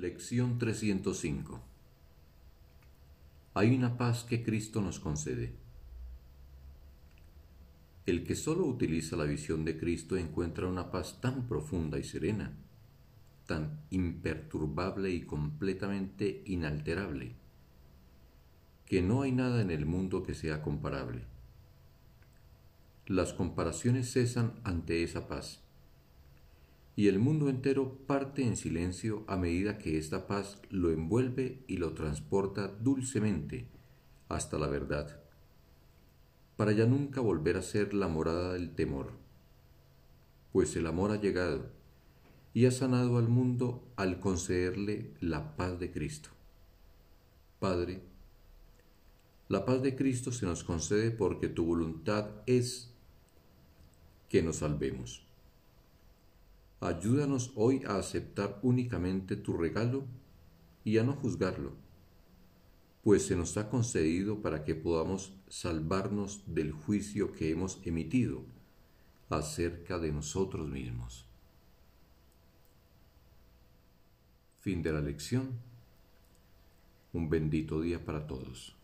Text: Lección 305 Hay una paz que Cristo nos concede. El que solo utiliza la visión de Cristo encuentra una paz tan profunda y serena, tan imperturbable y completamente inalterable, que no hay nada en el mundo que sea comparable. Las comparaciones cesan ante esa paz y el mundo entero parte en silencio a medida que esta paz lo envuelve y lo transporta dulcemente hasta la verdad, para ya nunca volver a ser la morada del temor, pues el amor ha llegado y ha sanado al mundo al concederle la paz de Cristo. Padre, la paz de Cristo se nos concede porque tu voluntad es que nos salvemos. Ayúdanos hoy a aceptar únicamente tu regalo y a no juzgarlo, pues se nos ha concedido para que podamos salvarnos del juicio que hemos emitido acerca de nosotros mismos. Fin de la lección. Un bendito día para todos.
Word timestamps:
Lección 0.00 0.58
305 0.58 1.58
Hay 3.54 3.74
una 3.74 3.96
paz 3.96 4.24
que 4.24 4.42
Cristo 4.42 4.82
nos 4.82 5.00
concede. 5.00 5.54
El 8.04 8.22
que 8.22 8.34
solo 8.34 8.66
utiliza 8.66 9.16
la 9.16 9.24
visión 9.24 9.64
de 9.64 9.78
Cristo 9.78 10.18
encuentra 10.18 10.66
una 10.66 10.90
paz 10.90 11.18
tan 11.22 11.48
profunda 11.48 11.98
y 11.98 12.04
serena, 12.04 12.58
tan 13.46 13.80
imperturbable 13.88 15.12
y 15.12 15.22
completamente 15.22 16.42
inalterable, 16.44 17.34
que 18.84 19.00
no 19.00 19.22
hay 19.22 19.32
nada 19.32 19.62
en 19.62 19.70
el 19.70 19.86
mundo 19.86 20.22
que 20.22 20.34
sea 20.34 20.60
comparable. 20.60 21.22
Las 23.06 23.32
comparaciones 23.32 24.12
cesan 24.12 24.60
ante 24.62 25.02
esa 25.02 25.26
paz 25.26 25.65
y 26.96 27.08
el 27.08 27.18
mundo 27.18 27.50
entero 27.50 27.98
parte 28.06 28.42
en 28.42 28.56
silencio 28.56 29.22
a 29.28 29.36
medida 29.36 29.76
que 29.76 29.98
esta 29.98 30.26
paz 30.26 30.58
lo 30.70 30.90
envuelve 30.90 31.62
y 31.66 31.76
lo 31.76 31.92
transporta 31.92 32.68
dulcemente 32.68 33.68
hasta 34.30 34.58
la 34.58 34.66
verdad, 34.66 35.20
para 36.56 36.72
ya 36.72 36.86
nunca 36.86 37.20
volver 37.20 37.58
a 37.58 37.62
ser 37.62 37.92
la 37.92 38.08
morada 38.08 38.54
del 38.54 38.74
temor, 38.74 39.12
pues 40.52 40.74
el 40.74 40.86
amor 40.86 41.10
ha 41.10 41.20
llegado 41.20 41.66
y 42.54 42.64
ha 42.64 42.70
sanado 42.70 43.18
al 43.18 43.28
mundo 43.28 43.86
al 43.96 44.18
concederle 44.18 45.12
la 45.20 45.54
paz 45.54 45.78
de 45.78 45.92
Cristo. 45.92 46.30
Padre, 47.60 48.00
la 49.48 49.66
paz 49.66 49.82
de 49.82 49.94
Cristo 49.94 50.32
se 50.32 50.46
nos 50.46 50.64
concede 50.64 51.10
porque 51.10 51.48
tu 51.48 51.66
voluntad 51.66 52.30
es 52.46 52.90
que 54.30 54.42
nos 54.42 54.56
salvemos. 54.56 55.26
Ayúdanos 56.80 57.52
hoy 57.54 57.82
a 57.86 57.96
aceptar 57.96 58.58
únicamente 58.62 59.36
tu 59.36 59.56
regalo 59.56 60.04
y 60.84 60.98
a 60.98 61.04
no 61.04 61.14
juzgarlo, 61.14 61.72
pues 63.02 63.26
se 63.26 63.34
nos 63.34 63.56
ha 63.56 63.70
concedido 63.70 64.42
para 64.42 64.64
que 64.64 64.74
podamos 64.74 65.32
salvarnos 65.48 66.42
del 66.46 66.72
juicio 66.72 67.32
que 67.32 67.50
hemos 67.50 67.80
emitido 67.86 68.44
acerca 69.30 69.98
de 69.98 70.12
nosotros 70.12 70.68
mismos. 70.68 71.26
Fin 74.60 74.82
de 74.82 74.92
la 74.92 75.00
lección. 75.00 75.58
Un 77.12 77.30
bendito 77.30 77.80
día 77.80 78.04
para 78.04 78.26
todos. 78.26 78.76